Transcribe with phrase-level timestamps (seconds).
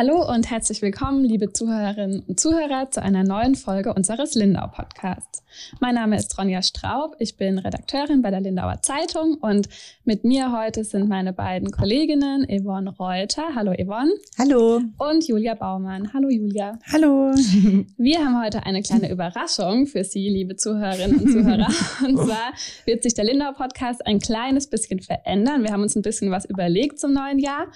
[0.00, 5.42] Hallo und herzlich willkommen, liebe Zuhörerinnen und Zuhörer, zu einer neuen Folge unseres Lindau Podcasts.
[5.80, 9.68] Mein Name ist Ronja Straub, ich bin Redakteurin bei der Lindauer Zeitung und
[10.04, 13.42] mit mir heute sind meine beiden Kolleginnen Yvonne Reuter.
[13.56, 14.12] Hallo Yvonne.
[14.38, 14.82] Hallo.
[14.98, 16.12] Und Julia Baumann.
[16.14, 16.78] Hallo Julia.
[16.92, 17.32] Hallo.
[17.96, 21.66] Wir haben heute eine kleine Überraschung für Sie, liebe Zuhörerinnen und Zuhörer.
[22.06, 22.52] Und zwar
[22.84, 25.64] wird sich der Lindau Podcast ein kleines bisschen verändern.
[25.64, 27.66] Wir haben uns ein bisschen was überlegt zum neuen Jahr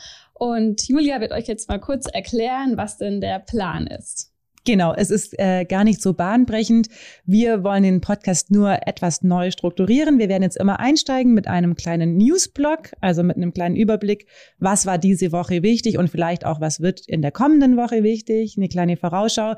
[0.43, 4.33] und Julia wird euch jetzt mal kurz erklären, was denn der Plan ist.
[4.65, 6.89] Genau, es ist äh, gar nicht so bahnbrechend.
[7.25, 10.19] Wir wollen den Podcast nur etwas neu strukturieren.
[10.19, 14.27] Wir werden jetzt immer einsteigen mit einem kleinen Newsblog, also mit einem kleinen Überblick,
[14.59, 18.55] was war diese Woche wichtig und vielleicht auch, was wird in der kommenden Woche wichtig,
[18.57, 19.55] eine kleine Vorausschau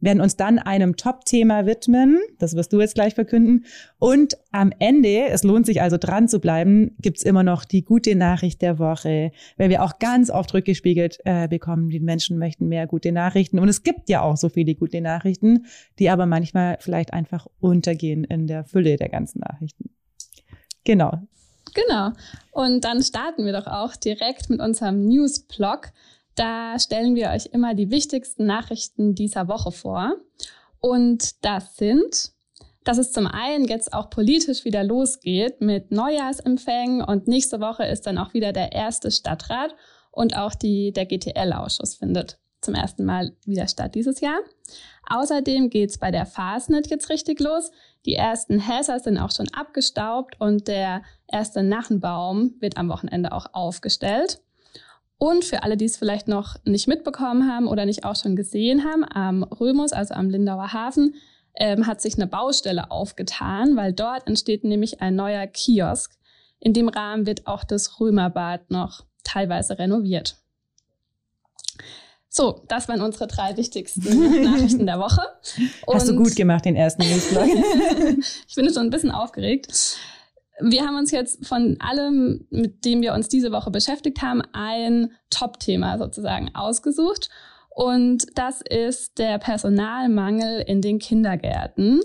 [0.00, 2.18] werden uns dann einem Top-Thema widmen.
[2.38, 3.64] Das wirst du jetzt gleich verkünden.
[3.98, 8.14] Und am Ende, es lohnt sich also dran zu bleiben, gibt's immer noch die gute
[8.14, 12.86] Nachricht der Woche, weil wir auch ganz oft rückgespiegelt äh, bekommen, die Menschen möchten mehr
[12.86, 13.58] gute Nachrichten.
[13.58, 15.66] Und es gibt ja auch so viele gute Nachrichten,
[15.98, 19.90] die aber manchmal vielleicht einfach untergehen in der Fülle der ganzen Nachrichten.
[20.84, 21.22] Genau.
[21.74, 22.12] Genau.
[22.50, 25.92] Und dann starten wir doch auch direkt mit unserem News-Blog.
[26.38, 30.14] Da stellen wir euch immer die wichtigsten Nachrichten dieser Woche vor.
[30.78, 32.30] Und das sind,
[32.84, 38.06] dass es zum einen jetzt auch politisch wieder losgeht mit Neujahrsempfängen und nächste Woche ist
[38.06, 39.74] dann auch wieder der erste Stadtrat
[40.12, 44.38] und auch die, der GTL-Ausschuss findet zum ersten Mal wieder statt dieses Jahr.
[45.10, 47.72] Außerdem geht's bei der Fastnet jetzt richtig los.
[48.06, 53.46] Die ersten Häser sind auch schon abgestaubt und der erste Nachenbaum wird am Wochenende auch
[53.54, 54.40] aufgestellt.
[55.18, 58.84] Und für alle, die es vielleicht noch nicht mitbekommen haben oder nicht auch schon gesehen
[58.84, 61.14] haben, am Römus, also am Lindauer Hafen,
[61.56, 66.12] ähm, hat sich eine Baustelle aufgetan, weil dort entsteht nämlich ein neuer Kiosk.
[66.60, 70.36] In dem Rahmen wird auch das Römerbad noch teilweise renoviert.
[72.28, 75.22] So, das waren unsere drei wichtigsten Nachrichten der Woche.
[75.86, 77.46] Und Hast du gut gemacht, den ersten Newsblog.
[78.48, 79.96] ich bin schon ein bisschen aufgeregt.
[80.60, 85.12] Wir haben uns jetzt von allem, mit dem wir uns diese Woche beschäftigt haben, ein
[85.30, 87.30] Top-Thema sozusagen ausgesucht.
[87.70, 92.00] Und das ist der Personalmangel in den Kindergärten.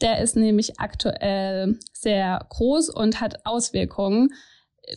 [0.00, 4.32] Der ist nämlich aktuell sehr groß und hat Auswirkungen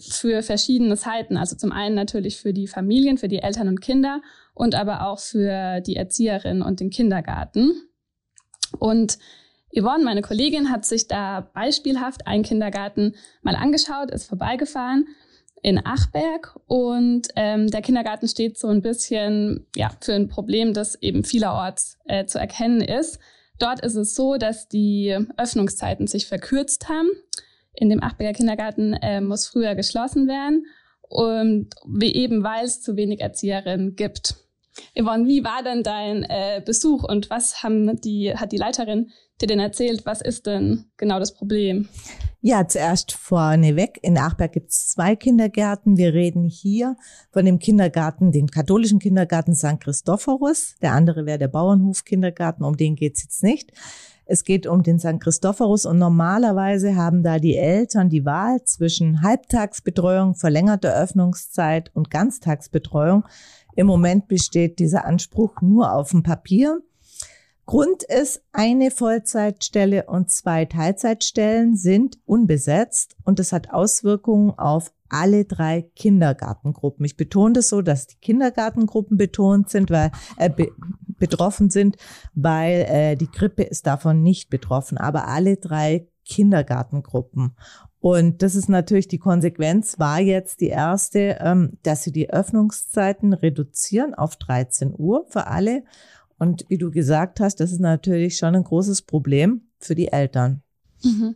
[0.02, 1.38] für verschiedene Seiten.
[1.38, 4.22] Also zum einen natürlich für die Familien, für die Eltern und Kinder
[4.54, 7.82] und aber auch für die Erzieherinnen und den Kindergarten.
[8.78, 9.18] Und
[9.72, 15.06] Yvonne, meine Kollegin, hat sich da beispielhaft einen Kindergarten mal angeschaut, ist vorbeigefahren
[15.62, 20.96] in Achberg und ähm, der Kindergarten steht so ein bisschen ja, für ein Problem, das
[21.02, 23.20] eben vielerorts äh, zu erkennen ist.
[23.60, 27.10] Dort ist es so, dass die Öffnungszeiten sich verkürzt haben.
[27.74, 30.66] In dem Achberger Kindergarten äh, muss früher geschlossen werden
[31.02, 34.36] und wie eben weil es zu wenig Erzieherinnen gibt.
[34.98, 39.48] Yvonne, wie war denn dein äh, Besuch und was haben die, hat die Leiterin dir
[39.48, 40.06] denn erzählt?
[40.06, 41.88] Was ist denn genau das Problem?
[42.42, 44.00] Ja, zuerst vorneweg.
[44.02, 45.98] In Achberg gibt es zwei Kindergärten.
[45.98, 46.96] Wir reden hier
[47.32, 49.82] von dem Kindergarten, dem katholischen Kindergarten St.
[49.82, 50.76] Christophorus.
[50.82, 53.74] Der andere wäre der Bauernhof-Kindergarten, um den geht's jetzt nicht.
[54.32, 55.20] Es geht um den St.
[55.20, 63.24] Christophorus und normalerweise haben da die Eltern die Wahl zwischen Halbtagsbetreuung, verlängerter Öffnungszeit und Ganztagsbetreuung.
[63.76, 66.80] Im Moment besteht dieser Anspruch nur auf dem Papier.
[67.70, 75.46] Grund ist, eine Vollzeitstelle und zwei Teilzeitstellen sind unbesetzt und das hat Auswirkungen auf alle
[75.46, 77.06] drei Kindergartengruppen.
[77.06, 80.72] Ich betone das so, dass die Kindergartengruppen betont sind, weil äh, be
[81.20, 81.98] betroffen sind,
[82.34, 87.56] weil äh, die Grippe ist davon nicht betroffen, aber alle drei Kindergartengruppen.
[88.00, 93.34] Und das ist natürlich die Konsequenz, war jetzt die erste, ähm, dass sie die Öffnungszeiten
[93.34, 95.84] reduzieren auf 13 Uhr für alle.
[96.40, 100.62] Und wie du gesagt hast, das ist natürlich schon ein großes Problem für die Eltern.
[101.04, 101.36] Mhm.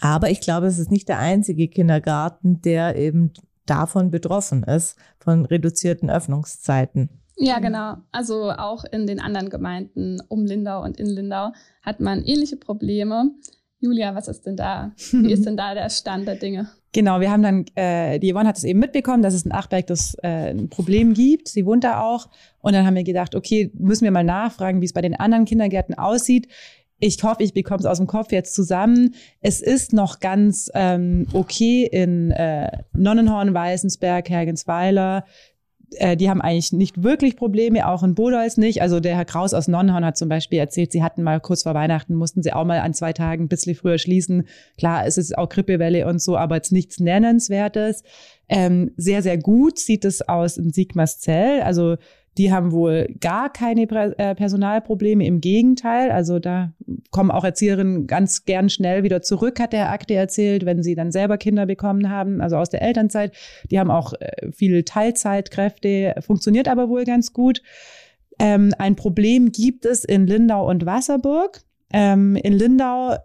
[0.00, 3.32] Aber ich glaube, es ist nicht der einzige Kindergarten, der eben
[3.64, 7.08] davon betroffen ist, von reduzierten Öffnungszeiten.
[7.36, 7.98] Ja, genau.
[8.10, 13.30] Also auch in den anderen Gemeinden um Lindau und in Lindau hat man ähnliche Probleme.
[13.80, 14.92] Julia, was ist denn da?
[15.12, 16.68] Wie ist denn da der Stand der Dinge?
[16.92, 19.86] Genau, wir haben dann, äh, die Yvonne hat es eben mitbekommen, dass es in Achberg
[19.86, 21.48] das äh, ein Problem gibt.
[21.48, 22.28] Sie wohnt da auch.
[22.60, 25.44] Und dann haben wir gedacht, okay, müssen wir mal nachfragen, wie es bei den anderen
[25.44, 26.48] Kindergärten aussieht.
[26.98, 29.14] Ich hoffe, ich bekomme es aus dem Kopf jetzt zusammen.
[29.40, 35.24] Es ist noch ganz ähm, okay in äh, Nonnenhorn, Weißensberg, Hergensweiler,
[35.96, 38.82] äh, die haben eigentlich nicht wirklich Probleme, auch in Bodolz nicht.
[38.82, 41.74] Also der Herr Kraus aus Nonnhorn hat zum Beispiel erzählt, sie hatten mal kurz vor
[41.74, 44.46] Weihnachten, mussten sie auch mal an zwei Tagen ein bisschen früher schließen.
[44.76, 48.02] Klar, es ist auch Grippewelle und so, aber jetzt nichts Nennenswertes.
[48.48, 51.62] Ähm, sehr, sehr gut sieht es aus in Sigmarszell.
[51.62, 51.96] Also
[52.38, 56.10] die haben wohl gar keine äh, Personalprobleme, im Gegenteil.
[56.10, 56.72] Also da
[57.10, 61.10] kommen auch Erzieherinnen ganz gern schnell wieder zurück, hat der Akte erzählt, wenn sie dann
[61.10, 63.34] selber Kinder bekommen haben, also aus der Elternzeit.
[63.70, 67.60] Die haben auch äh, viele Teilzeitkräfte, funktioniert aber wohl ganz gut.
[68.38, 71.60] Ähm, ein Problem gibt es in Lindau und Wasserburg.
[71.92, 73.16] Ähm, in Lindau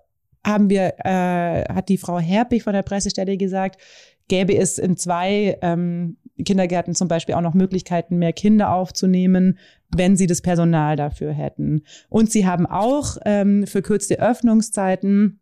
[0.46, 3.82] haben wir, äh, hat die Frau Herpich von der Pressestelle gesagt,
[4.28, 9.60] gäbe es in zwei ähm, Kindergärten zum Beispiel auch noch Möglichkeiten, mehr Kinder aufzunehmen,
[9.96, 11.84] wenn sie das Personal dafür hätten.
[12.10, 15.40] Und sie haben auch ähm, verkürzte Öffnungszeiten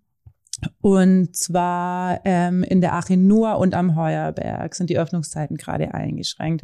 [0.82, 6.64] und zwar ähm, in der Achinur und am Heuerberg sind die Öffnungszeiten gerade eingeschränkt.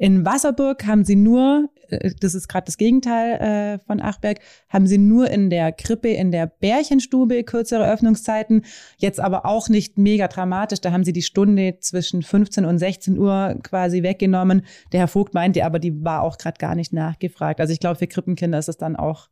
[0.00, 4.38] In Wasserburg haben sie nur, äh, das ist gerade das Gegenteil äh, von Achberg,
[4.70, 8.64] haben sie nur in der Krippe, in der Bärchenstube kürzere Öffnungszeiten.
[8.96, 10.80] Jetzt aber auch nicht mega dramatisch.
[10.80, 14.62] Da haben sie die Stunde zwischen 15 und 16 Uhr quasi weggenommen.
[14.92, 17.60] Der Herr Vogt meinte aber, die war auch gerade gar nicht nachgefragt.
[17.60, 19.28] Also ich glaube, für Krippenkinder ist es dann auch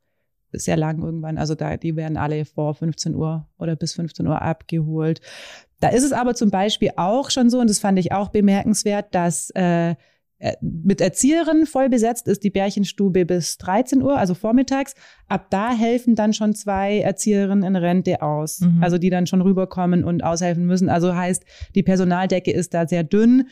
[0.52, 1.38] sehr lang irgendwann.
[1.38, 5.22] Also da, die werden alle vor 15 Uhr oder bis 15 Uhr abgeholt.
[5.80, 9.14] Da ist es aber zum Beispiel auch schon so, und das fand ich auch bemerkenswert,
[9.14, 9.94] dass äh,
[10.60, 14.94] mit Erzieherinnen voll besetzt ist die Bärchenstube bis 13 Uhr, also vormittags.
[15.26, 18.82] Ab da helfen dann schon zwei Erzieherinnen in Rente aus, mhm.
[18.82, 20.88] also die dann schon rüberkommen und aushelfen müssen.
[20.88, 21.44] Also heißt,
[21.74, 23.48] die Personaldecke ist da sehr dünn.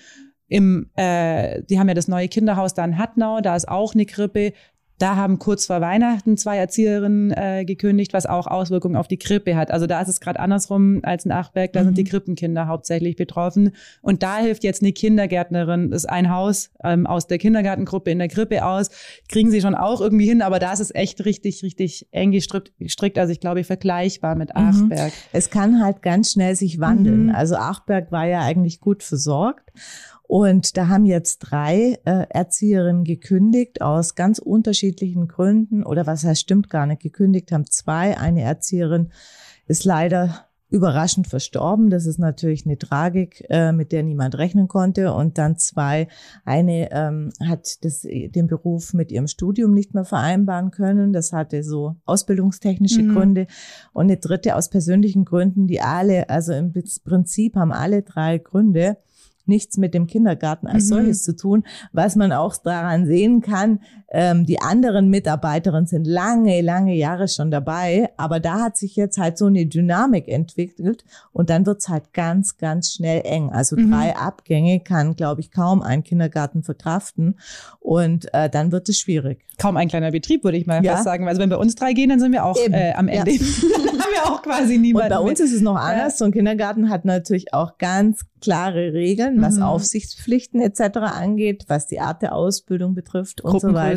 [0.49, 4.07] Im, äh, die haben ja das neue Kinderhaus da in Hattnau, da ist auch eine
[4.07, 4.53] Krippe.
[4.99, 9.57] Da haben kurz vor Weihnachten zwei Erzieherinnen äh, gekündigt, was auch Auswirkungen auf die Krippe
[9.57, 9.71] hat.
[9.71, 11.73] Also da ist es gerade andersrum als in Achberg.
[11.73, 11.85] Da mhm.
[11.87, 13.73] sind die Krippenkinder hauptsächlich betroffen.
[14.01, 18.19] Und da hilft jetzt eine Kindergärtnerin, das ist ein Haus ähm, aus der Kindergartengruppe in
[18.19, 18.91] der Krippe aus.
[19.29, 23.19] Kriegen sie schon auch irgendwie hin, aber da ist es echt richtig, richtig eng gestrickt.
[23.19, 24.63] Also ich glaube, vergleichbar mit mhm.
[24.63, 25.13] Achberg.
[25.13, 25.29] Mhm.
[25.33, 27.27] Es kann halt ganz schnell sich wandeln.
[27.27, 27.35] Mhm.
[27.35, 29.71] Also Achberg war ja eigentlich gut versorgt.
[30.29, 36.41] Und da haben jetzt drei äh, Erzieherinnen gekündigt aus ganz unterschiedlichen Gründen oder was heißt
[36.41, 38.19] stimmt gar nicht gekündigt haben zwei.
[38.19, 39.11] Eine Erzieherin
[39.67, 41.91] ist leider überraschend verstorben.
[41.91, 45.13] Das ist natürlich eine Tragik, äh, mit der niemand rechnen konnte.
[45.13, 46.09] Und dann zwei,
[46.45, 51.13] eine ähm, hat das, den Beruf mit ihrem Studium nicht mehr vereinbaren können.
[51.13, 53.15] Das hatte so ausbildungstechnische mhm.
[53.15, 53.47] Gründe.
[53.93, 56.73] Und eine dritte aus persönlichen Gründen, die alle, also im
[57.05, 58.97] Prinzip haben alle drei Gründe
[59.49, 60.89] nichts mit dem Kindergarten als mhm.
[60.89, 61.65] solches zu tun.
[61.93, 67.51] Was man auch daran sehen kann, ähm, die anderen Mitarbeiterinnen sind lange, lange Jahre schon
[67.51, 72.13] dabei, aber da hat sich jetzt halt so eine Dynamik entwickelt und dann wird's halt
[72.13, 73.51] ganz, ganz schnell eng.
[73.51, 73.91] Also mhm.
[73.91, 77.39] drei Abgänge kann, glaube ich, kaum ein Kindergarten verkraften
[77.81, 79.45] und äh, dann wird es schwierig.
[79.59, 80.93] Kaum ein kleiner Betrieb, würde ich mal ja.
[80.93, 81.27] fast sagen.
[81.27, 83.33] Also wenn bei uns drei gehen, dann sind wir auch äh, am Ende.
[83.33, 83.39] Ja.
[83.87, 85.13] dann haben wir auch quasi niemanden.
[85.13, 85.49] Und bei uns mit.
[85.49, 86.13] ist es noch anders.
[86.13, 86.19] Ja.
[86.19, 89.63] So ein Kindergarten hat natürlich auch ganz klare Regeln, was mhm.
[89.63, 90.99] Aufsichtspflichten etc.
[90.99, 93.96] angeht, was die Art der Ausbildung betrifft und so weiter.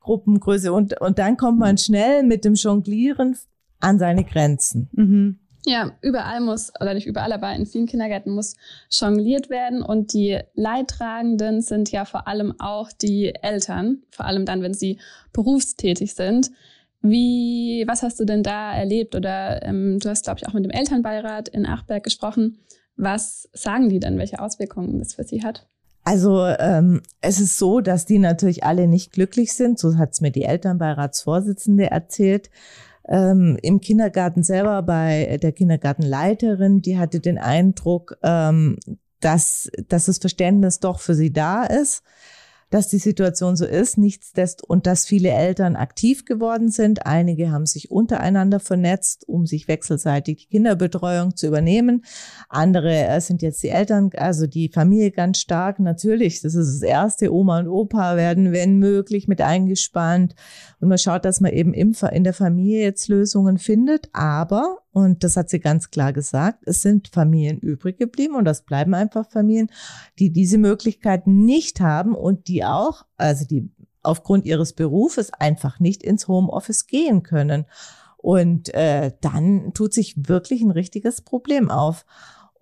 [0.00, 0.72] Gruppengröße.
[0.72, 3.36] Und, und dann kommt man schnell mit dem Jonglieren
[3.80, 4.88] an seine Grenzen.
[4.92, 5.38] Mhm.
[5.66, 8.54] Ja, überall muss, oder nicht überall, aber in vielen Kindergärten muss
[8.90, 14.60] jongliert werden und die Leidtragenden sind ja vor allem auch die Eltern, vor allem dann,
[14.60, 14.98] wenn sie
[15.32, 16.50] berufstätig sind.
[17.00, 19.14] Wie, was hast du denn da erlebt?
[19.14, 22.58] Oder ähm, du hast, glaube ich, auch mit dem Elternbeirat in Achberg gesprochen.
[22.96, 25.66] Was sagen die dann, welche Auswirkungen das für sie hat?
[26.04, 29.78] Also ähm, es ist so, dass die natürlich alle nicht glücklich sind.
[29.78, 32.50] So hat es mir die Elternbeiratsvorsitzende erzählt.
[33.08, 38.78] Ähm, Im Kindergarten selber bei der Kindergartenleiterin, die hatte den Eindruck, ähm,
[39.20, 42.02] dass, dass das Verständnis doch für sie da ist
[42.74, 43.98] dass die Situation so ist.
[43.98, 47.06] Nichtsdestotrotz und dass viele Eltern aktiv geworden sind.
[47.06, 52.04] Einige haben sich untereinander vernetzt, um sich wechselseitig die Kinderbetreuung zu übernehmen.
[52.48, 55.78] Andere äh, sind jetzt die Eltern, also die Familie ganz stark.
[55.78, 57.32] Natürlich, das ist das erste.
[57.32, 60.34] Oma und Opa werden, wenn möglich, mit eingespannt.
[60.80, 64.08] Und man schaut, dass man eben in der Familie jetzt Lösungen findet.
[64.12, 66.62] Aber und das hat sie ganz klar gesagt.
[66.66, 69.68] Es sind Familien übrig geblieben und das bleiben einfach Familien,
[70.20, 73.68] die diese Möglichkeiten nicht haben und die auch, also die
[74.04, 77.66] aufgrund ihres Berufes einfach nicht ins Homeoffice gehen können.
[78.18, 82.06] Und äh, dann tut sich wirklich ein richtiges Problem auf.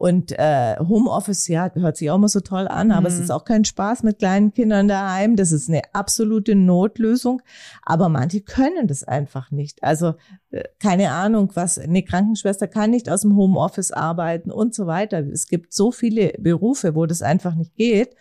[0.02, 3.14] Und äh, Homeoffice, ja, hört sich auch immer so toll an, aber mhm.
[3.14, 5.36] es ist auch kein Spaß mit kleinen Kindern daheim.
[5.36, 7.40] Das ist eine absolute Notlösung.
[7.84, 9.84] Aber manche können das einfach nicht.
[9.84, 10.14] Also
[10.50, 15.20] äh, keine Ahnung, was eine Krankenschwester kann nicht aus dem Homeoffice arbeiten und so weiter.
[15.20, 18.16] Es gibt so viele Berufe, wo das einfach nicht geht.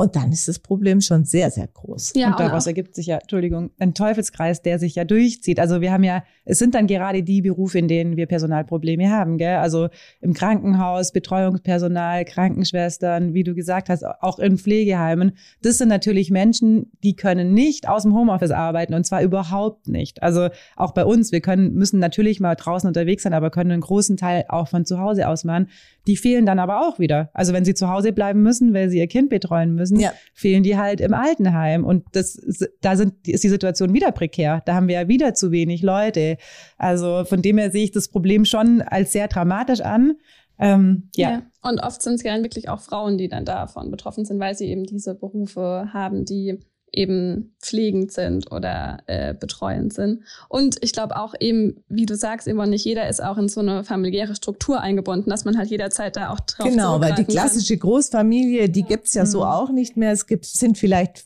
[0.00, 2.14] Und dann ist das Problem schon sehr, sehr groß.
[2.16, 5.60] Ja, und daraus ergibt sich ja, Entschuldigung, ein Teufelskreis, der sich ja durchzieht.
[5.60, 9.36] Also wir haben ja, es sind dann gerade die Berufe, in denen wir Personalprobleme haben,
[9.36, 9.56] gell?
[9.56, 9.90] Also
[10.22, 15.32] im Krankenhaus, Betreuungspersonal, Krankenschwestern, wie du gesagt hast, auch in Pflegeheimen.
[15.60, 20.22] Das sind natürlich Menschen, die können nicht aus dem Homeoffice arbeiten und zwar überhaupt nicht.
[20.22, 23.82] Also auch bei uns, wir können, müssen natürlich mal draußen unterwegs sein, aber können einen
[23.82, 25.68] großen Teil auch von zu Hause aus machen.
[26.06, 27.28] Die fehlen dann aber auch wieder.
[27.34, 30.12] Also wenn sie zu Hause bleiben müssen, weil sie ihr Kind betreuen müssen, ja.
[30.34, 31.84] fehlen die halt im Altenheim.
[31.84, 32.38] Und das,
[32.80, 34.62] da sind, ist die Situation wieder prekär.
[34.66, 36.36] Da haben wir ja wieder zu wenig Leute.
[36.76, 40.14] Also von dem her sehe ich das Problem schon als sehr dramatisch an.
[40.58, 41.30] Ähm, ja.
[41.30, 41.42] ja.
[41.62, 44.66] Und oft sind es ja wirklich auch Frauen, die dann davon betroffen sind, weil sie
[44.66, 46.60] eben diese Berufe haben, die
[46.92, 50.22] eben pflegend sind oder äh, betreuend sind.
[50.48, 53.60] Und ich glaube auch eben, wie du sagst, immer nicht jeder ist auch in so
[53.60, 57.76] eine familiäre Struktur eingebunden, dass man halt jederzeit da auch drauf Genau, weil die klassische
[57.76, 57.88] kann.
[57.88, 59.28] Großfamilie, die gibt's ja mhm.
[59.28, 60.12] so auch nicht mehr.
[60.12, 61.24] Es gibt, sind vielleicht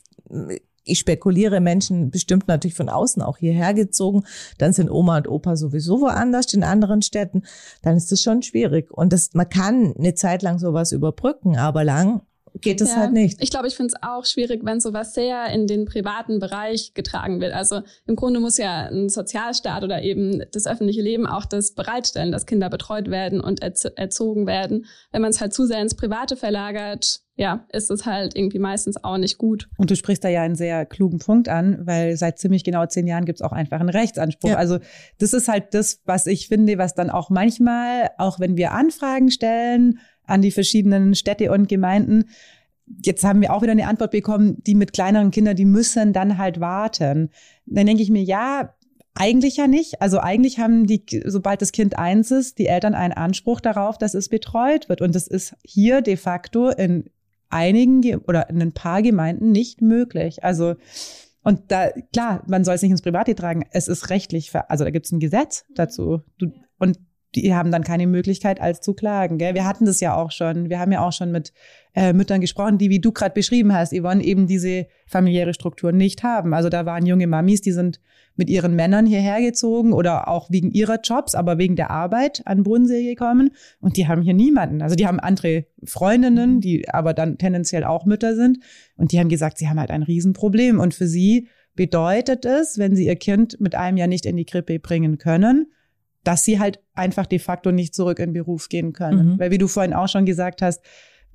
[0.85, 4.23] ich spekuliere, Menschen bestimmt natürlich von außen auch hierher gezogen.
[4.57, 7.43] Dann sind Oma und Opa sowieso woanders in anderen Städten.
[7.81, 8.91] Dann ist das schon schwierig.
[8.91, 12.21] Und das, man kann eine Zeit lang sowas überbrücken, aber lang
[12.61, 12.97] geht es ja.
[12.97, 13.41] halt nicht.
[13.41, 17.41] Ich glaube, ich finde es auch schwierig, wenn sowas sehr in den privaten Bereich getragen
[17.41, 17.53] wird.
[17.53, 22.31] Also im Grunde muss ja ein Sozialstaat oder eben das öffentliche Leben auch das bereitstellen,
[22.31, 24.85] dass Kinder betreut werden und erzogen werden.
[25.11, 29.03] Wenn man es halt zu sehr ins Private verlagert, ja, ist es halt irgendwie meistens
[29.03, 29.67] auch nicht gut.
[29.77, 33.07] Und du sprichst da ja einen sehr klugen Punkt an, weil seit ziemlich genau zehn
[33.07, 34.51] Jahren gibt es auch einfach einen Rechtsanspruch.
[34.51, 34.55] Ja.
[34.55, 34.79] Also
[35.19, 39.31] das ist halt das, was ich finde, was dann auch manchmal, auch wenn wir Anfragen
[39.31, 42.25] stellen, an die verschiedenen Städte und Gemeinden.
[43.03, 46.37] Jetzt haben wir auch wieder eine Antwort bekommen, die mit kleineren Kindern, die müssen dann
[46.37, 47.29] halt warten.
[47.65, 48.75] Dann denke ich mir, ja,
[49.15, 50.01] eigentlich ja nicht.
[50.01, 54.13] Also eigentlich haben die, sobald das Kind eins ist, die Eltern einen Anspruch darauf, dass
[54.13, 55.01] es betreut wird.
[55.01, 57.09] Und das ist hier de facto in
[57.49, 60.43] einigen oder in ein paar Gemeinden nicht möglich.
[60.43, 60.75] Also
[61.45, 63.65] und da, klar, man soll es nicht ins Private tragen.
[63.69, 66.23] Es ist rechtlich, also da gibt es ein Gesetz dazu.
[66.39, 66.97] Du, und
[67.35, 69.37] die haben dann keine Möglichkeit, als zu klagen.
[69.37, 69.53] Gell?
[69.53, 70.69] Wir hatten das ja auch schon.
[70.69, 71.53] Wir haben ja auch schon mit
[71.93, 76.23] äh, Müttern gesprochen, die, wie du gerade beschrieben hast, Yvonne, eben diese familiäre Struktur nicht
[76.23, 76.53] haben.
[76.53, 77.99] Also da waren junge Mamis, die sind
[78.35, 82.63] mit ihren Männern hierher gezogen oder auch wegen ihrer Jobs, aber wegen der Arbeit an
[82.63, 83.51] Bodensee gekommen.
[83.79, 84.81] Und die haben hier niemanden.
[84.81, 88.59] Also die haben andere Freundinnen, die aber dann tendenziell auch Mütter sind.
[88.97, 90.79] Und die haben gesagt, sie haben halt ein Riesenproblem.
[90.79, 94.45] Und für sie bedeutet es, wenn sie ihr Kind mit einem Jahr nicht in die
[94.45, 95.67] Krippe bringen können,
[96.25, 99.33] dass sie halt einfach de facto nicht zurück in den Beruf gehen können.
[99.33, 99.39] Mhm.
[99.39, 100.81] Weil wie du vorhin auch schon gesagt hast,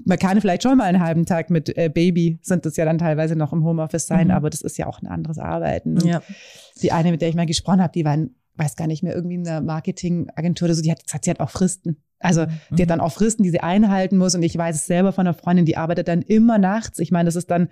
[0.04, 2.98] man kann vielleicht schon mal einen halben Tag mit äh, Baby, sind das ja dann
[2.98, 4.32] teilweise noch im Homeoffice sein, mhm.
[4.32, 5.98] aber das ist ja auch ein anderes Arbeiten.
[6.06, 6.22] Ja.
[6.82, 9.14] Die eine, mit der ich mal gesprochen habe, die war, in, weiß gar nicht mehr,
[9.14, 12.02] irgendwie in einer Marketingagentur oder so, die hat gesagt, sie hat auch Fristen.
[12.18, 12.76] Also mhm.
[12.76, 14.34] die hat dann auch Fristen, die sie einhalten muss.
[14.34, 16.98] Und ich weiß es selber von einer Freundin, die arbeitet dann immer nachts.
[16.98, 17.68] Ich meine, das ist dann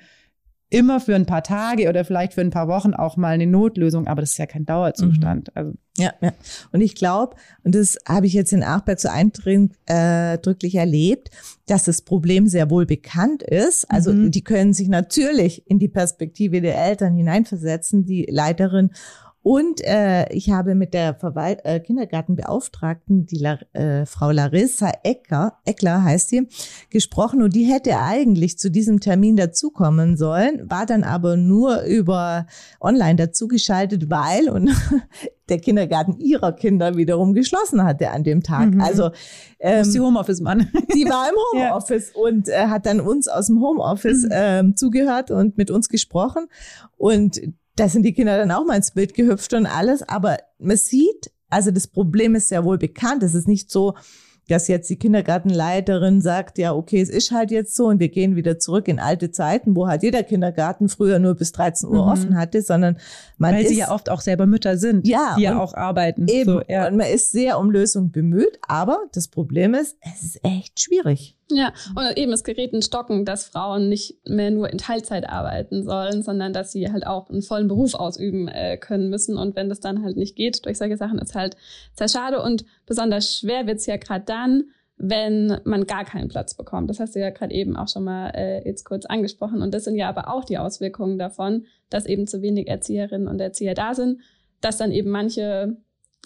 [0.70, 4.06] immer für ein paar Tage oder vielleicht für ein paar Wochen auch mal eine Notlösung,
[4.06, 5.48] aber das ist ja kein Dauerzustand.
[5.48, 5.52] Mhm.
[5.54, 6.32] Also ja, ja.
[6.72, 11.30] Und ich glaube, und das habe ich jetzt in Achberg so eindrücklich äh, erlebt,
[11.66, 13.90] dass das Problem sehr wohl bekannt ist.
[13.90, 14.30] Also mhm.
[14.30, 18.90] die können sich natürlich in die Perspektive der Eltern hineinversetzen, die Leiterin
[19.48, 25.54] und äh, ich habe mit der Verwalt äh, Kindergartenbeauftragten, die La äh, Frau Larissa Ecker,
[25.64, 26.46] Eckler heißt sie,
[26.90, 32.46] gesprochen und die hätte eigentlich zu diesem Termin dazukommen sollen, war dann aber nur über
[32.78, 34.70] online dazugeschaltet, weil und
[35.48, 38.74] der Kindergarten ihrer Kinder wiederum geschlossen hatte an dem Tag.
[38.74, 38.82] Mhm.
[38.82, 39.12] Also
[39.60, 40.70] ähm, ist die Homeoffice-Mann.
[40.94, 42.22] Die war im Homeoffice ja.
[42.22, 44.30] und äh, hat dann uns aus dem Homeoffice mhm.
[44.30, 46.48] ähm, zugehört und mit uns gesprochen.
[46.98, 47.40] Und
[47.78, 50.02] da sind die Kinder dann auch mal ins Bild gehüpft und alles.
[50.02, 53.22] Aber man sieht, also das Problem ist ja wohl bekannt.
[53.22, 53.94] Es ist nicht so,
[54.48, 58.34] dass jetzt die Kindergartenleiterin sagt, ja, okay, es ist halt jetzt so und wir gehen
[58.34, 62.10] wieder zurück in alte Zeiten, wo halt jeder Kindergarten früher nur bis 13 Uhr mhm.
[62.10, 62.96] offen hatte, sondern
[63.36, 66.26] man Weil ist, sie ja oft auch selber Mütter sind, ja, die ja auch arbeiten.
[66.28, 66.88] Eben, so, ja.
[66.88, 71.37] und man ist sehr um Lösung bemüht, aber das Problem ist, es ist echt schwierig.
[71.50, 75.82] Ja, und eben es gerät in Stocken, dass Frauen nicht mehr nur in Teilzeit arbeiten
[75.82, 79.38] sollen, sondern dass sie halt auch einen vollen Beruf ausüben äh, können müssen.
[79.38, 81.56] Und wenn das dann halt nicht geht durch solche Sachen, ist halt
[81.94, 82.42] sehr schade.
[82.42, 84.64] Und besonders schwer wird's ja gerade dann,
[84.98, 86.90] wenn man gar keinen Platz bekommt.
[86.90, 89.62] Das hast du ja gerade eben auch schon mal äh, jetzt kurz angesprochen.
[89.62, 93.40] Und das sind ja aber auch die Auswirkungen davon, dass eben zu wenig Erzieherinnen und
[93.40, 94.20] Erzieher da sind,
[94.60, 95.76] dass dann eben manche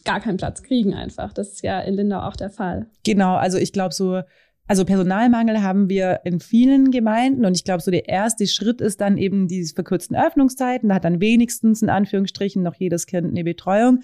[0.05, 1.33] gar keinen Platz kriegen einfach.
[1.33, 2.87] Das ist ja in Lindau auch der Fall.
[3.05, 4.23] Genau, also ich glaube so
[4.69, 9.01] also Personalmangel haben wir in vielen Gemeinden und ich glaube, so der erste Schritt ist
[9.01, 10.89] dann eben diese verkürzten Öffnungszeiten.
[10.89, 14.03] Da hat dann wenigstens in Anführungsstrichen noch jedes Kind eine Betreuung.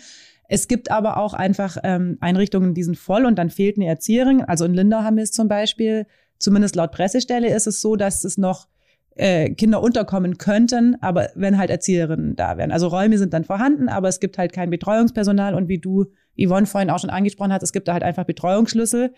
[0.49, 4.43] Es gibt aber auch einfach ähm, Einrichtungen, die sind voll und dann fehlt eine Erzieherin.
[4.43, 6.07] Also in Lindau haben wir es zum Beispiel,
[6.39, 8.67] zumindest laut Pressestelle ist es so, dass es noch
[9.15, 12.73] äh, Kinder unterkommen könnten, aber wenn halt Erzieherinnen da wären.
[12.73, 16.07] Also Räume sind dann vorhanden, aber es gibt halt kein Betreuungspersonal und wie du,
[16.41, 19.13] Yvonne, vorhin auch schon angesprochen hast, es gibt da halt einfach Betreuungsschlüssel.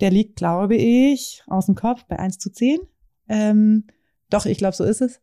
[0.00, 2.80] Der liegt, glaube ich, aus dem Kopf bei 1 zu 10.
[3.28, 3.84] Ähm,
[4.30, 5.20] doch, ich glaube, so ist es.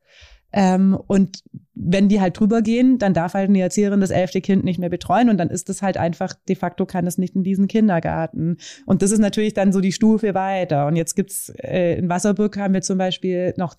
[0.53, 1.43] Ähm, und
[1.73, 4.89] wenn die halt drüber gehen, dann darf halt eine Erzieherin das elfte Kind nicht mehr
[4.89, 8.57] betreuen und dann ist es halt einfach, de facto kann es nicht in diesen Kindergarten.
[8.85, 10.87] Und das ist natürlich dann so die Stufe weiter.
[10.87, 13.75] Und jetzt gibt's äh, in Wasserburg haben wir zum Beispiel noch,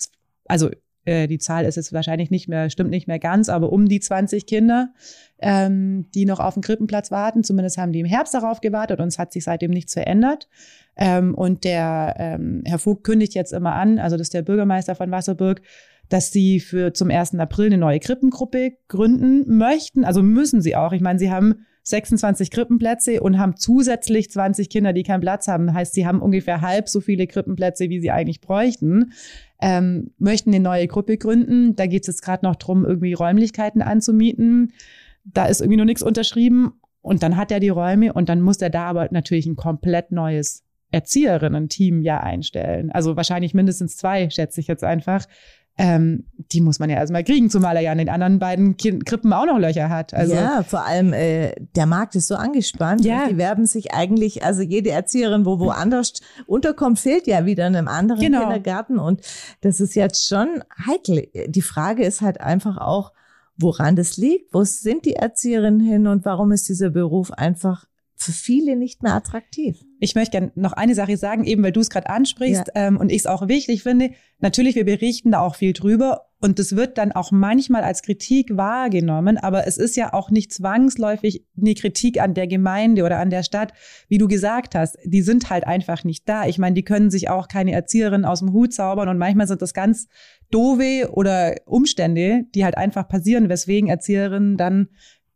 [0.47, 0.71] also
[1.05, 4.01] äh, die Zahl ist jetzt wahrscheinlich nicht mehr, stimmt nicht mehr ganz, aber um die
[4.01, 4.93] 20 Kinder,
[5.39, 7.45] ähm, die noch auf dem Krippenplatz warten.
[7.45, 10.49] Zumindest haben die im Herbst darauf gewartet und es hat sich seitdem nichts verändert.
[10.97, 14.95] Ähm, und der ähm, Herr Vogt kündigt jetzt immer an, also das ist der Bürgermeister
[14.95, 15.63] von Wasserburg,
[16.09, 17.35] dass sie für zum 1.
[17.37, 20.05] April eine neue Krippengruppe gründen möchten.
[20.05, 20.93] Also müssen sie auch.
[20.93, 25.73] Ich meine, sie haben 26 Krippenplätze und haben zusätzlich 20 Kinder, die keinen Platz haben.
[25.73, 29.13] Heißt, sie haben ungefähr halb so viele Krippenplätze, wie sie eigentlich bräuchten.
[29.61, 31.77] Ähm, möchten eine neue Gruppe gründen.
[31.77, 34.73] Da geht es jetzt gerade noch drum, irgendwie Räumlichkeiten anzumieten.
[35.25, 36.73] Da ist irgendwie noch nichts unterschrieben.
[37.01, 40.13] Und dann hat er die Räume und dann muss er da aber natürlich ein komplett
[40.13, 42.91] neues Erzieherinnen-Team ja einstellen.
[42.91, 45.27] Also wahrscheinlich mindestens zwei, schätze ich jetzt einfach,
[45.81, 49.07] ähm, die muss man ja erstmal kriegen, zumal er ja an den anderen beiden kind
[49.07, 50.13] Krippen auch noch Löcher hat.
[50.13, 53.05] Also ja, vor allem äh, der Markt ist so angespannt.
[53.05, 53.29] Ja.
[53.29, 56.15] Die werben sich eigentlich, also jede Erzieherin, wo woanders
[56.47, 58.41] unterkommt, fehlt ja wieder in einem anderen genau.
[58.41, 58.99] Kindergarten.
[58.99, 59.21] Und
[59.61, 61.29] das ist jetzt schon heikel.
[61.47, 63.13] Die Frage ist halt einfach auch,
[63.57, 67.85] woran das liegt, wo sind die Erzieherinnen hin und warum ist dieser Beruf einfach
[68.21, 69.81] für viele nicht mehr attraktiv.
[70.01, 72.89] Ich möchte gerne noch eine Sache sagen, eben weil du es gerade ansprichst ja.
[72.89, 74.11] ähm, und ich es auch wichtig finde.
[74.41, 78.57] Natürlich, wir berichten da auch viel drüber und das wird dann auch manchmal als Kritik
[78.57, 83.31] wahrgenommen, aber es ist ja auch nicht zwangsläufig eine Kritik an der Gemeinde oder an
[83.31, 83.73] der Stadt,
[84.09, 84.99] wie du gesagt hast.
[85.05, 86.47] Die sind halt einfach nicht da.
[86.47, 89.63] Ich meine, die können sich auch keine Erzieherin aus dem Hut zaubern und manchmal sind
[89.63, 90.09] das ganz
[90.51, 94.89] doofe oder Umstände, die halt einfach passieren, weswegen Erzieherinnen dann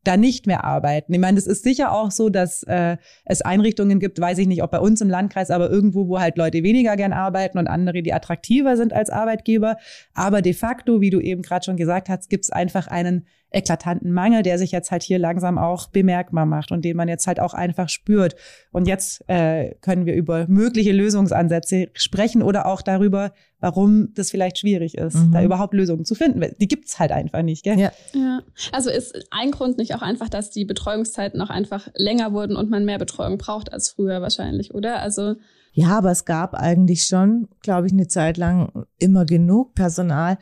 [0.04, 1.12] da nicht mehr arbeiten.
[1.12, 4.62] Ich meine, das ist sicher auch so, dass äh, es Einrichtungen gibt, weiß ich nicht,
[4.62, 8.02] ob bei uns im Landkreis, aber irgendwo, wo halt Leute weniger gern arbeiten und andere,
[8.02, 9.76] die attraktiver sind als Arbeitgeber.
[10.14, 14.12] Aber de facto, wie du eben gerade schon gesagt hast, gibt es einfach einen eklatanten
[14.12, 17.40] Mangel, der sich jetzt halt hier langsam auch bemerkbar macht und den man jetzt halt
[17.40, 18.34] auch einfach spürt.
[18.70, 24.58] Und jetzt äh, können wir über mögliche Lösungsansätze sprechen oder auch darüber, warum das vielleicht
[24.58, 25.32] schwierig ist, mhm.
[25.32, 26.44] da überhaupt Lösungen zu finden.
[26.58, 27.78] Die gibt's halt einfach nicht, gell?
[27.78, 27.92] Ja.
[28.14, 28.40] ja.
[28.72, 32.70] Also ist ein Grund nicht auch einfach, dass die Betreuungszeiten auch einfach länger wurden und
[32.70, 35.00] man mehr Betreuung braucht als früher wahrscheinlich, oder?
[35.00, 35.36] Also
[35.74, 40.36] ja, aber es gab eigentlich schon, glaube ich, eine Zeit lang immer genug Personal.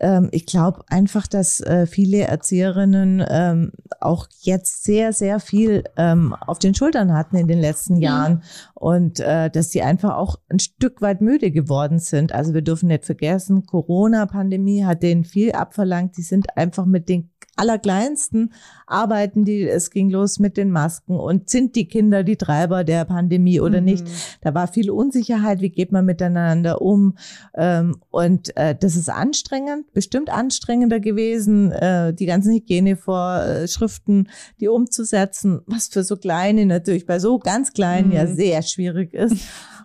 [0.00, 6.34] Ähm, ich glaube einfach, dass äh, viele Erzieherinnen ähm, auch jetzt sehr, sehr viel ähm,
[6.46, 8.70] auf den Schultern hatten in den letzten Jahren ja.
[8.74, 12.32] und äh, dass sie einfach auch ein Stück weit müde geworden sind.
[12.32, 16.16] Also wir dürfen nicht vergessen, Corona-Pandemie hat denen viel abverlangt.
[16.16, 18.52] Die sind einfach mit den allerkleinsten
[18.86, 23.04] arbeiten die, es ging los mit den Masken und sind die Kinder die Treiber der
[23.04, 23.84] Pandemie oder mhm.
[23.84, 24.06] nicht.
[24.40, 27.16] Da war viel Unsicherheit, wie geht man miteinander um
[27.54, 35.60] ähm, und äh, das ist anstrengend, bestimmt anstrengender gewesen, äh, die ganzen Hygienevorschriften, die umzusetzen,
[35.66, 38.14] was für so kleine natürlich bei so ganz kleinen mhm.
[38.14, 39.36] ja sehr schwierig ist.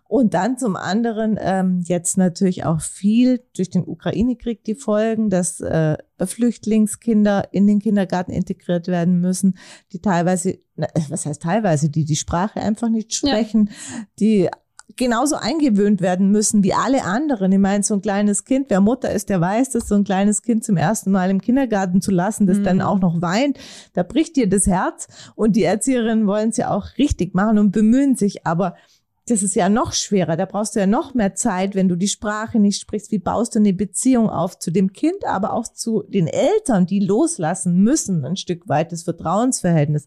[0.07, 5.61] Und dann zum anderen ähm, jetzt natürlich auch viel durch den Ukraine-Krieg die Folgen, dass
[5.61, 9.57] äh, Flüchtlingskinder in den Kindergarten integriert werden müssen,
[9.93, 14.05] die teilweise, na, was heißt teilweise, die die Sprache einfach nicht sprechen, ja.
[14.19, 14.49] die
[14.95, 17.51] genauso eingewöhnt werden müssen wie alle anderen.
[17.51, 20.41] Ich meine, so ein kleines Kind, wer Mutter ist, der weiß das, so ein kleines
[20.43, 22.63] Kind zum ersten Mal im Kindergarten zu lassen, das mhm.
[22.63, 23.57] dann auch noch weint,
[23.93, 25.07] da bricht dir das Herz.
[25.35, 28.75] Und die Erzieherinnen wollen es ja auch richtig machen und bemühen sich, aber
[29.27, 30.37] das ist ja noch schwerer.
[30.37, 33.11] Da brauchst du ja noch mehr Zeit, wenn du die Sprache nicht sprichst.
[33.11, 36.99] Wie baust du eine Beziehung auf zu dem Kind, aber auch zu den Eltern, die
[36.99, 40.05] loslassen müssen, ein Stück weit das Vertrauensverhältnis.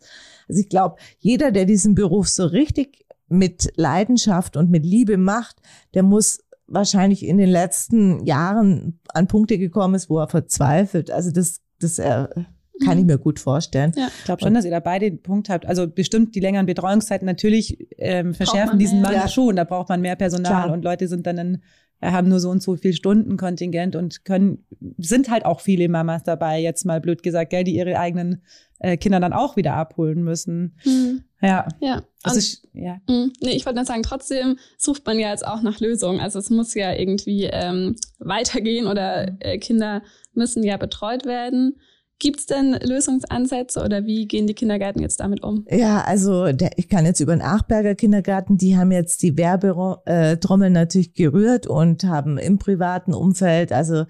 [0.48, 5.56] Also ich glaube, jeder, der diesen Beruf so richtig mit Leidenschaft und mit Liebe macht,
[5.94, 11.10] der muss wahrscheinlich in den letzten Jahren an Punkte gekommen ist, wo er verzweifelt.
[11.10, 12.46] Also das, das er
[12.84, 13.10] kann ich mhm.
[13.10, 13.92] mir gut vorstellen.
[13.96, 14.08] Ja.
[14.18, 15.66] Ich glaube schon, dass ihr da beide den Punkt habt.
[15.66, 19.28] Also bestimmt die längeren Betreuungszeiten natürlich ähm, verschärfen diesen Mangel ja.
[19.28, 19.56] schon.
[19.56, 20.72] Da braucht man mehr Personal Klar.
[20.72, 21.62] und Leute sind dann in,
[22.00, 24.64] haben nur so und so viel Stunden Kontingent und können,
[24.98, 28.42] sind halt auch viele Mamas dabei, jetzt mal blöd gesagt, gell, die ihre eigenen
[28.78, 30.76] äh, Kinder dann auch wieder abholen müssen.
[30.84, 31.24] Mhm.
[31.40, 31.66] Ja.
[31.80, 32.02] Ja.
[32.22, 33.00] Das und, ist, ja.
[33.08, 36.20] Mh, nee, ich wollte nur sagen, trotzdem sucht man ja jetzt auch nach Lösungen.
[36.20, 40.02] Also es muss ja irgendwie ähm, weitergehen oder äh, Kinder
[40.34, 41.76] müssen ja betreut werden.
[42.20, 45.64] Gibt es denn Lösungsansätze oder wie gehen die Kindergärten jetzt damit um?
[45.70, 50.70] Ja, also der, ich kann jetzt über den Achberger Kindergarten, die haben jetzt die Werbetrommel
[50.70, 54.04] natürlich gerührt und haben im privaten Umfeld, also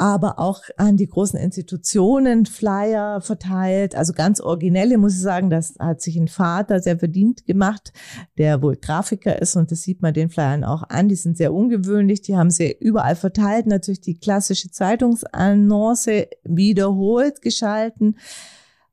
[0.00, 3.94] aber auch an die großen Institutionen Flyer verteilt.
[3.94, 7.92] Also ganz originelle, muss ich sagen, das hat sich ein Vater sehr verdient gemacht,
[8.38, 11.08] der wohl Grafiker ist und das sieht man den Flyern auch an.
[11.08, 13.66] Die sind sehr ungewöhnlich, die haben sie überall verteilt.
[13.66, 18.16] Natürlich die klassische Zeitungsannonce wiederholt geschalten.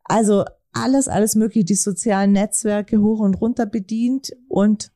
[0.04, 0.44] Also
[0.74, 4.92] alles, alles mögliche, die sozialen Netzwerke hoch und runter bedient und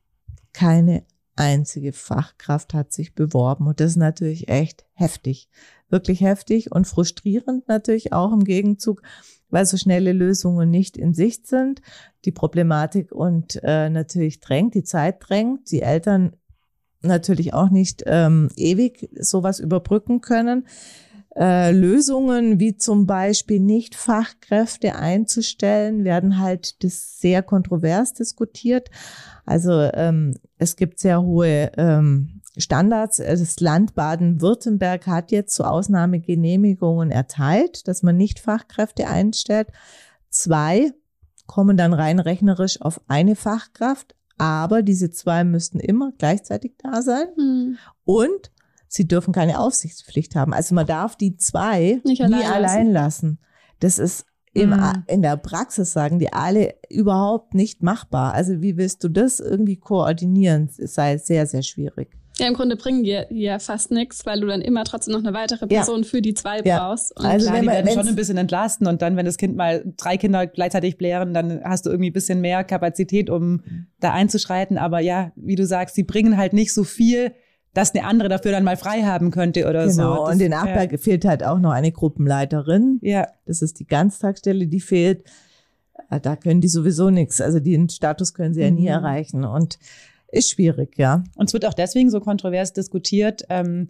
[0.52, 1.06] keine
[1.38, 3.65] einzige Fachkraft hat sich beworben.
[3.67, 5.47] Und das ist natürlich echt heftig
[5.91, 9.01] wirklich heftig und frustrierend natürlich auch im Gegenzug,
[9.49, 11.82] weil so schnelle Lösungen nicht in Sicht sind.
[12.25, 16.36] Die Problematik und äh, natürlich drängt, die Zeit drängt, die Eltern
[17.01, 20.67] natürlich auch nicht ähm, ewig sowas überbrücken können.
[21.36, 28.89] Äh, Lösungen wie zum Beispiel nicht Fachkräfte einzustellen, werden halt das sehr kontrovers diskutiert.
[29.45, 33.20] Also ähm, es gibt sehr hohe ähm, Standards.
[33.20, 39.68] Äh, das Land Baden-Württemberg hat jetzt zu Ausnahmegenehmigungen erteilt, dass man nicht Fachkräfte einstellt.
[40.30, 40.92] Zwei
[41.48, 47.26] kommen dann rein rechnerisch auf eine Fachkraft, aber diese zwei müssten immer gleichzeitig da sein.
[47.38, 47.78] Mhm.
[48.06, 48.52] Und
[48.88, 50.54] sie dürfen keine Aufsichtspflicht haben.
[50.54, 53.40] Also man darf die zwei Nicht nie allein, allein lassen.
[53.80, 55.04] Das ist im, mhm.
[55.08, 58.34] in der Praxis sagen die alle überhaupt nicht machbar.
[58.34, 60.70] Also wie willst du das irgendwie koordinieren?
[60.78, 62.18] Es sei sehr, sehr schwierig.
[62.41, 65.34] Ja, im Grunde bringen die ja fast nichts, weil du dann immer trotzdem noch eine
[65.34, 66.08] weitere Person ja.
[66.08, 66.80] für die zwei ja.
[66.80, 67.15] brauchst.
[67.15, 69.84] Und also klar, die werden schon ein bisschen entlasten und dann, wenn das Kind mal
[69.95, 73.62] drei Kinder gleichzeitig blären, dann hast du irgendwie ein bisschen mehr Kapazität, um
[73.99, 74.80] da einzuschreiten.
[74.80, 77.32] Aber ja, wie du sagst, sie bringen halt nicht so viel,
[77.73, 79.91] dass eine andere dafür dann mal frei haben könnte oder genau.
[79.91, 80.01] so.
[80.01, 80.97] Genau, und in Achberg ja.
[80.97, 82.99] fehlt halt auch noch eine Gruppenleiterin.
[83.01, 83.27] Ja.
[83.45, 85.25] Das ist die Ganztagsstelle, die fehlt.
[86.23, 87.39] Da können die sowieso nichts.
[87.39, 88.88] Also den Status können sie ja nie mhm.
[88.88, 89.45] erreichen.
[89.45, 89.77] Und
[90.32, 91.24] ist schwierig, ja.
[91.36, 93.89] Und es wird auch deswegen so kontrovers diskutiert, ähm,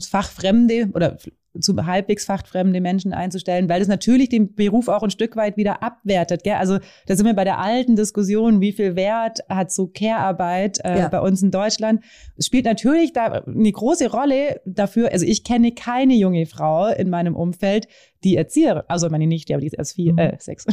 [0.00, 1.16] Fachfremde oder
[1.58, 5.82] zu halbwegs fachfremde Menschen einzustellen, weil das natürlich den Beruf auch ein Stück weit wieder
[5.82, 6.44] abwertet.
[6.44, 6.54] Gell?
[6.54, 10.98] Also da sind wir bei der alten Diskussion, wie viel Wert hat so Care-Arbeit äh,
[10.98, 11.08] ja.
[11.08, 12.04] bei uns in Deutschland.
[12.36, 15.12] Es spielt natürlich da eine große Rolle dafür.
[15.12, 17.88] Also ich kenne keine junge Frau in meinem Umfeld,
[18.22, 20.18] die Erzieherin, also meine Nichte, aber die ist erst vier, mhm.
[20.18, 20.66] äh, sechs,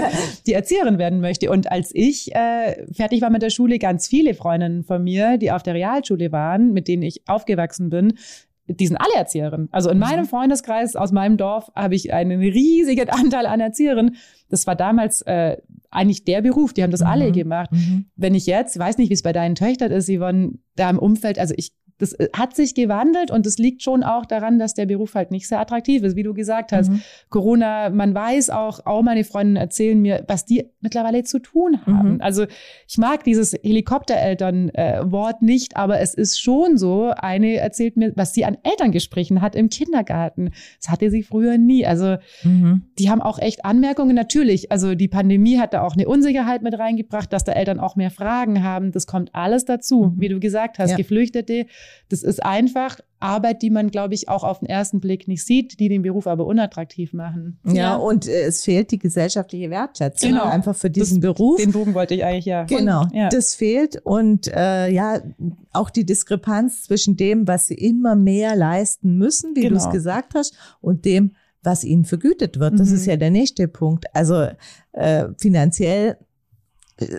[0.46, 1.50] die Erzieherin werden möchte.
[1.50, 5.50] Und als ich äh, fertig war mit der Schule, ganz viele Freundinnen von mir, die
[5.50, 8.18] auf der Realschule waren, mit denen ich aufgewachsen bin,
[8.74, 9.68] die sind alle Erzieherinnen.
[9.72, 10.04] Also in mhm.
[10.04, 14.16] meinem Freundeskreis aus meinem Dorf habe ich einen riesigen Anteil an Erzieherinnen.
[14.48, 15.56] Das war damals äh,
[15.90, 17.06] eigentlich der Beruf, die haben das mhm.
[17.06, 17.72] alle gemacht.
[17.72, 18.06] Mhm.
[18.16, 20.98] Wenn ich jetzt, weiß nicht, wie es bei deinen Töchtern ist, sie waren da im
[20.98, 24.74] Umfeld, also ich das äh, hat sich gewandelt und es liegt schon auch daran, dass
[24.74, 26.90] der Beruf halt nicht sehr attraktiv ist, wie du gesagt hast.
[26.90, 27.02] Mhm.
[27.28, 32.14] Corona, man weiß auch, auch meine Freundinnen erzählen mir, was die mittlerweile zu tun haben.
[32.14, 32.20] Mhm.
[32.20, 32.46] Also
[32.88, 38.44] ich mag dieses Helikoptereltern-Wort nicht, aber es ist schon so, eine erzählt mir, was sie
[38.44, 40.50] an Elterngesprächen hat im Kindergarten.
[40.80, 41.84] Das hatte sie früher nie.
[41.86, 42.82] Also mhm.
[42.98, 44.16] die haben auch echt Anmerkungen.
[44.16, 47.96] Natürlich, also die Pandemie hat da auch eine Unsicherheit mit reingebracht, dass da Eltern auch
[47.96, 48.92] mehr Fragen haben.
[48.92, 50.20] Das kommt alles dazu, mhm.
[50.20, 50.92] wie du gesagt hast.
[50.92, 50.96] Ja.
[50.96, 51.66] Geflüchtete
[52.08, 55.78] das ist einfach Arbeit, die man, glaube ich, auch auf den ersten Blick nicht sieht,
[55.78, 57.58] die den Beruf aber unattraktiv machen.
[57.66, 57.96] Ja, ja.
[57.96, 60.44] und äh, es fehlt die gesellschaftliche Wertschätzung genau.
[60.44, 61.60] einfach für diesen das, Beruf.
[61.60, 62.64] Den Bogen wollte ich eigentlich ja.
[62.64, 63.28] Genau, und, ja.
[63.28, 65.20] das fehlt und äh, ja,
[65.72, 69.78] auch die Diskrepanz zwischen dem, was sie immer mehr leisten müssen, wie genau.
[69.78, 72.78] du es gesagt hast, und dem, was ihnen vergütet wird.
[72.78, 72.94] Das mhm.
[72.94, 74.06] ist ja der nächste Punkt.
[74.14, 74.48] Also
[74.92, 76.16] äh, finanziell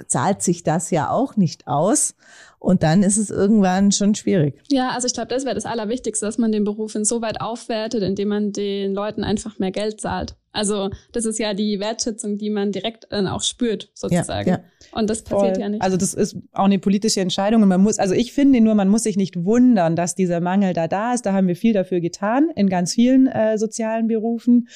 [0.07, 2.15] zahlt sich das ja auch nicht aus.
[2.59, 4.61] Und dann ist es irgendwann schon schwierig.
[4.69, 8.27] Ja, also ich glaube, das wäre das Allerwichtigste, dass man den Beruf insoweit aufwertet, indem
[8.27, 10.35] man den Leuten einfach mehr Geld zahlt.
[10.51, 14.49] Also das ist ja die Wertschätzung, die man direkt dann auch spürt, sozusagen.
[14.49, 14.63] Ja, ja.
[14.91, 15.61] Und das passiert Voll.
[15.61, 15.81] ja nicht.
[15.81, 17.63] Also das ist auch eine politische Entscheidung.
[17.63, 20.73] Und man muss, also ich finde nur, man muss sich nicht wundern, dass dieser Mangel
[20.73, 21.25] da da ist.
[21.25, 24.67] Da haben wir viel dafür getan in ganz vielen äh, sozialen Berufen.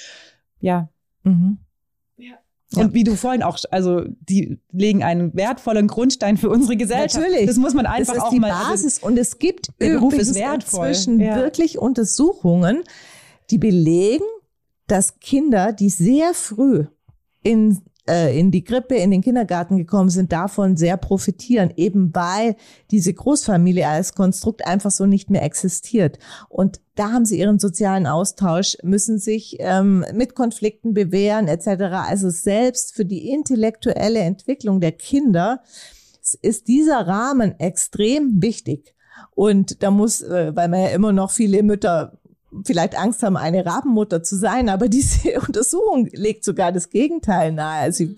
[0.60, 0.90] Ja.
[1.24, 1.60] Mhm.
[2.78, 7.26] Und wie du vorhin auch, also die legen einen wertvollen Grundstein für unsere Gesellschaft.
[7.26, 7.48] Natürlich.
[7.48, 8.50] Das muss man einfach das ist auch die mal.
[8.50, 10.88] Basis und es gibt der Beruf ist wertvoll.
[10.88, 11.36] inzwischen ja.
[11.36, 12.84] wirklich Untersuchungen,
[13.50, 14.26] die belegen,
[14.88, 16.86] dass Kinder, die sehr früh
[17.44, 22.56] in äh, in die Krippe, in den Kindergarten gekommen sind, davon sehr profitieren, eben weil
[22.92, 26.20] diese Großfamilie als Konstrukt einfach so nicht mehr existiert.
[26.50, 31.84] Und da haben sie ihren sozialen Austausch, müssen sich ähm, mit Konflikten bewähren etc.
[32.08, 35.62] Also selbst für die intellektuelle Entwicklung der Kinder
[36.42, 38.96] ist dieser Rahmen extrem wichtig.
[39.32, 42.20] Und da muss, äh, weil man ja immer noch viele Mütter
[42.64, 47.82] vielleicht Angst haben, eine Rabenmutter zu sein, aber diese Untersuchung legt sogar das Gegenteil nahe.
[47.82, 48.16] Also mhm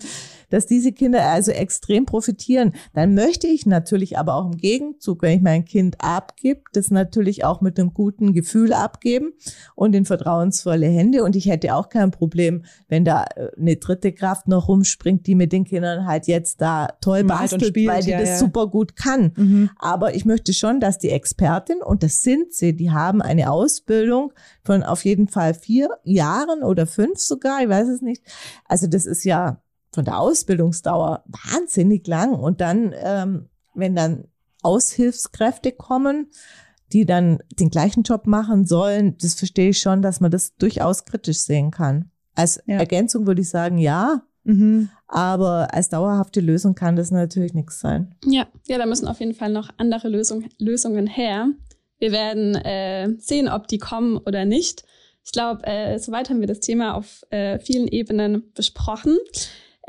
[0.50, 2.72] dass diese Kinder also extrem profitieren.
[2.94, 7.44] Dann möchte ich natürlich aber auch im Gegenzug, wenn ich mein Kind abgib, das natürlich
[7.44, 9.32] auch mit einem guten Gefühl abgeben
[9.74, 11.24] und in vertrauensvolle Hände.
[11.24, 15.34] Und ich hätte auch kein Problem, wenn da äh, eine dritte Kraft noch rumspringt, die
[15.34, 18.38] mit den Kindern halt jetzt da toll bastelt, spielt, weil die ja, das ja.
[18.38, 19.32] super gut kann.
[19.36, 19.70] Mhm.
[19.78, 24.32] Aber ich möchte schon, dass die Expertin, und das sind sie, die haben eine Ausbildung
[24.62, 28.22] von auf jeden Fall vier Jahren oder fünf sogar, ich weiß es nicht.
[28.64, 29.60] Also das ist ja
[29.92, 32.34] von der Ausbildungsdauer wahnsinnig lang.
[32.34, 34.24] Und dann, ähm, wenn dann
[34.62, 36.30] Aushilfskräfte kommen,
[36.92, 41.04] die dann den gleichen Job machen sollen, das verstehe ich schon, dass man das durchaus
[41.04, 42.10] kritisch sehen kann.
[42.34, 42.76] Als ja.
[42.76, 44.22] Ergänzung würde ich sagen, ja.
[44.44, 44.88] Mhm.
[45.06, 48.14] Aber als dauerhafte Lösung kann das natürlich nichts sein.
[48.24, 51.48] Ja, ja, da müssen auf jeden Fall noch andere Lösung, Lösungen her.
[51.98, 54.84] Wir werden äh, sehen, ob die kommen oder nicht.
[55.24, 59.18] Ich glaube, äh, soweit haben wir das Thema auf äh, vielen Ebenen besprochen.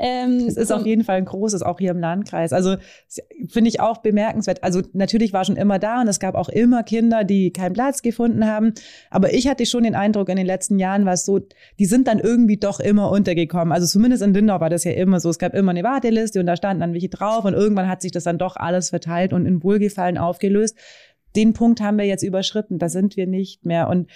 [0.02, 2.54] Ähm, es ist auf jeden Fall ein großes, auch hier im Landkreis.
[2.54, 2.76] Also
[3.48, 4.64] finde ich auch bemerkenswert.
[4.64, 8.00] Also natürlich war schon immer da und es gab auch immer Kinder, die keinen Platz
[8.00, 8.72] gefunden haben.
[9.10, 11.40] Aber ich hatte schon den Eindruck, in den letzten Jahren war es so,
[11.78, 13.72] die sind dann irgendwie doch immer untergekommen.
[13.72, 15.28] Also zumindest in Lindau war das ja immer so.
[15.28, 18.10] Es gab immer eine Warteliste und da standen dann welche drauf und irgendwann hat sich
[18.10, 20.76] das dann doch alles verteilt und in Wohlgefallen aufgelöst
[21.36, 23.88] den Punkt haben wir jetzt überschritten, da sind wir nicht mehr.
[23.88, 24.10] Und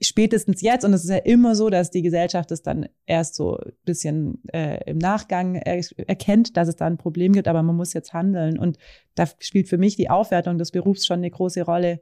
[0.00, 3.56] spätestens jetzt, und es ist ja immer so, dass die Gesellschaft es dann erst so
[3.56, 7.76] ein bisschen äh, im Nachgang er erkennt, dass es da ein Problem gibt, aber man
[7.76, 8.58] muss jetzt handeln.
[8.58, 8.78] Und
[9.14, 12.00] da spielt für mich die Aufwertung des Berufs schon eine große Rolle,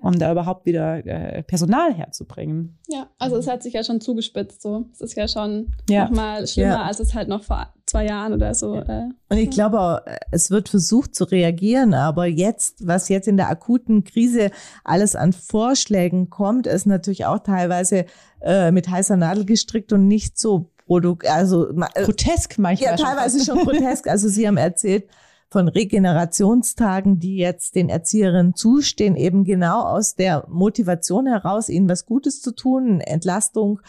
[0.00, 2.78] um da überhaupt wieder äh, Personal herzubringen.
[2.88, 4.86] Ja, also es hat sich ja schon zugespitzt so.
[4.92, 6.04] Es ist ja schon ja.
[6.04, 6.82] nochmal schlimmer, ja.
[6.82, 8.74] als es halt noch vor zwei Jahren oder so.
[8.76, 10.00] Äh, und ich glaube, auch,
[10.30, 14.50] es wird versucht zu reagieren, aber jetzt, was jetzt in der akuten Krise
[14.82, 18.06] alles an Vorschlägen kommt, ist natürlich auch teilweise
[18.40, 22.92] äh, mit heißer Nadel gestrickt und nicht so produkt, also äh, grotesk manchmal.
[22.92, 24.08] Ja, teilweise schon grotesk.
[24.08, 25.04] Also Sie haben erzählt,
[25.52, 32.06] von Regenerationstagen, die jetzt den Erzieherinnen zustehen, eben genau aus der Motivation heraus, ihnen was
[32.06, 33.80] Gutes zu tun, Entlastung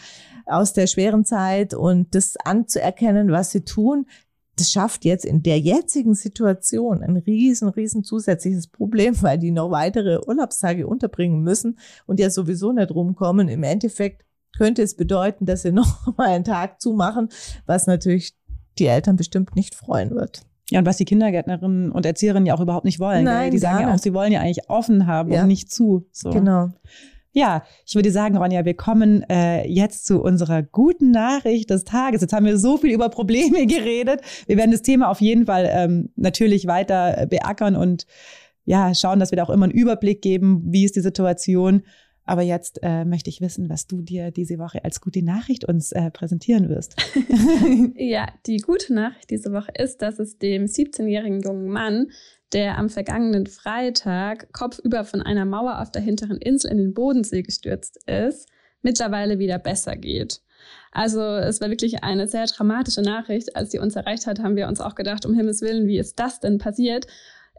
[0.46, 4.06] aus der schweren Zeit und das anzuerkennen, was sie tun.
[4.56, 9.70] Das schafft jetzt in der jetzigen Situation ein riesen, riesen zusätzliches Problem, weil die noch
[9.70, 13.48] weitere Urlaubstage unterbringen müssen und ja sowieso nicht rumkommen.
[13.48, 14.24] Im Endeffekt
[14.56, 17.28] könnte es bedeuten, dass sie noch mal einen Tag zumachen,
[17.66, 18.34] was natürlich
[18.78, 20.42] die Eltern bestimmt nicht freuen wird.
[20.70, 23.24] Ja, und was die Kindergärtnerinnen und Erzieherinnen ja auch überhaupt nicht wollen.
[23.24, 25.42] Nein, Die sagen ja auch, sie wollen ja eigentlich offen haben ja.
[25.42, 26.06] und nicht zu.
[26.10, 26.30] So.
[26.30, 26.70] Genau.
[27.36, 32.20] Ja, ich würde sagen, Ronja, wir kommen äh, jetzt zu unserer guten Nachricht des Tages.
[32.20, 34.20] Jetzt haben wir so viel über Probleme geredet.
[34.46, 38.06] Wir werden das Thema auf jeden Fall ähm, natürlich weiter beackern und
[38.64, 41.82] ja, schauen, dass wir da auch immer einen Überblick geben, wie ist die Situation.
[42.24, 45.90] Aber jetzt äh, möchte ich wissen, was du dir diese Woche als gute Nachricht uns
[45.90, 46.96] äh, präsentieren wirst.
[47.96, 52.06] ja, die gute Nachricht diese Woche ist, dass es dem 17-jährigen jungen Mann,
[52.54, 57.42] der am vergangenen Freitag kopfüber von einer Mauer auf der hinteren Insel in den Bodensee
[57.42, 58.48] gestürzt ist,
[58.80, 60.40] mittlerweile wieder besser geht.
[60.92, 63.56] Also es war wirklich eine sehr dramatische Nachricht.
[63.56, 66.18] Als sie uns erreicht hat, haben wir uns auch gedacht, um Himmels Willen, wie ist
[66.18, 67.06] das denn passiert?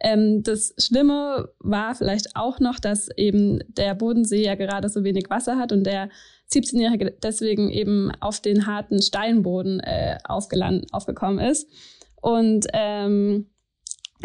[0.01, 5.29] Ähm, das Schlimme war vielleicht auch noch, dass eben der Bodensee ja gerade so wenig
[5.29, 6.09] Wasser hat und der
[6.51, 11.69] 17-Jährige deswegen eben auf den harten Steinboden äh, aufgekommen ist.
[12.21, 13.49] Und ähm,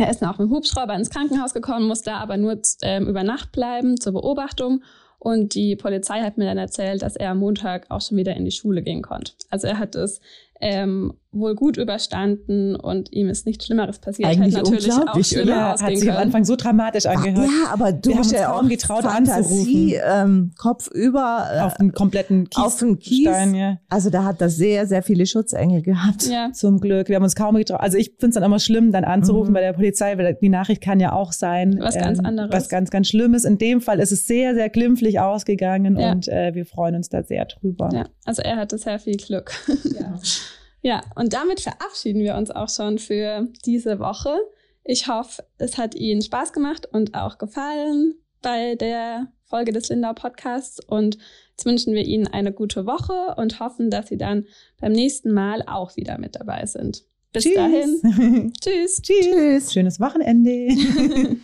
[0.00, 3.22] er ist dann auch mit dem Hubschrauber ins Krankenhaus gekommen, musste aber nur ähm, über
[3.22, 4.82] Nacht bleiben zur Beobachtung.
[5.18, 8.46] Und die Polizei hat mir dann erzählt, dass er am Montag auch schon wieder in
[8.46, 9.32] die Schule gehen konnte.
[9.50, 10.20] Also er hat es
[10.60, 14.28] ähm, wohl gut überstanden und ihm ist nichts Schlimmeres passiert.
[14.28, 17.46] Eigentlich halt natürlich auch schlimmer ja, hat sich am Anfang so dramatisch angehört.
[17.46, 22.50] ja, aber du hast ja kaum getraut Fantasie, ähm, Kopf über äh, auf den kompletten
[22.50, 23.28] Kies auf den Kies.
[23.28, 23.78] Stein, ja.
[23.88, 26.26] Also da hat er sehr, sehr viele Schutzengel gehabt.
[26.26, 26.50] Ja.
[26.52, 27.08] Zum Glück.
[27.08, 27.80] Wir haben uns kaum getraut.
[27.80, 29.54] Also ich finde es dann immer schlimm, dann anzurufen mhm.
[29.54, 31.78] bei der Polizei, weil die Nachricht kann ja auch sein.
[31.80, 32.50] Was ähm, ganz anderes.
[32.52, 33.44] Was ganz, ganz Schlimmes.
[33.44, 36.10] In dem Fall ist es sehr, sehr glimpflich ausgegangen ja.
[36.10, 37.88] und äh, wir freuen uns da sehr drüber.
[37.92, 39.52] Ja, also er hatte sehr viel Glück.
[39.84, 40.18] Ja.
[40.82, 44.38] Ja, und damit verabschieden wir uns auch schon für diese Woche.
[44.82, 50.14] Ich hoffe, es hat Ihnen Spaß gemacht und auch gefallen bei der Folge des Lindau
[50.14, 50.80] Podcasts.
[50.80, 51.18] Und
[51.50, 54.46] jetzt wünschen wir Ihnen eine gute Woche und hoffen, dass Sie dann
[54.80, 57.04] beim nächsten Mal auch wieder mit dabei sind.
[57.32, 57.54] Bis Tschüss.
[57.54, 58.52] dahin.
[58.60, 59.02] Tschüss.
[59.02, 59.72] Tschüss.
[59.72, 60.68] Schönes Wochenende.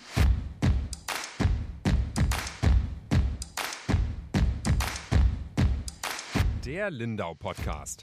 [6.65, 8.03] Der Lindau Podcast.